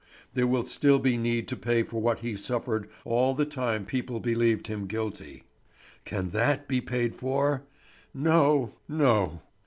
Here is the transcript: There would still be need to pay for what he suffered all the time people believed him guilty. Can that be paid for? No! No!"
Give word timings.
There 0.33 0.47
would 0.47 0.67
still 0.67 0.97
be 0.97 1.15
need 1.15 1.47
to 1.49 1.55
pay 1.55 1.83
for 1.83 2.01
what 2.01 2.21
he 2.21 2.35
suffered 2.35 2.89
all 3.05 3.35
the 3.35 3.45
time 3.45 3.85
people 3.85 4.19
believed 4.19 4.65
him 4.65 4.87
guilty. 4.87 5.43
Can 6.05 6.31
that 6.31 6.67
be 6.67 6.81
paid 6.81 7.13
for? 7.13 7.61
No! 8.11 8.73
No!" 8.89 9.41